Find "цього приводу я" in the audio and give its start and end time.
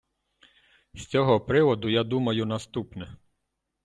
1.11-2.03